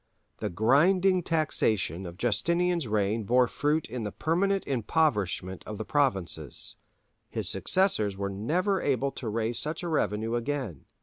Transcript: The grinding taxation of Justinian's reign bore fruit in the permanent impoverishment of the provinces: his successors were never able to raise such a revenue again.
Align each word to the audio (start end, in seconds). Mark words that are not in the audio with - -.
The 0.39 0.49
grinding 0.49 1.21
taxation 1.21 2.07
of 2.07 2.17
Justinian's 2.17 2.87
reign 2.87 3.23
bore 3.23 3.45
fruit 3.47 3.87
in 3.87 4.01
the 4.01 4.11
permanent 4.11 4.65
impoverishment 4.65 5.63
of 5.67 5.77
the 5.77 5.85
provinces: 5.85 6.75
his 7.29 7.47
successors 7.47 8.17
were 8.17 8.31
never 8.31 8.81
able 8.81 9.11
to 9.11 9.29
raise 9.29 9.59
such 9.59 9.83
a 9.83 9.87
revenue 9.87 10.33
again. 10.33 10.85